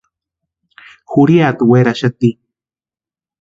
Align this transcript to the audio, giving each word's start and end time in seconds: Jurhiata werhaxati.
Jurhiata 1.15 1.63
werhaxati. 1.73 2.29